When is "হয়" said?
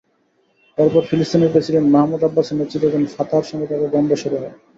4.35-4.53